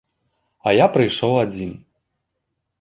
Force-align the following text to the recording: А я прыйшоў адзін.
А 0.69 0.73
я 0.77 0.87
прыйшоў 0.95 1.33
адзін. 1.45 1.71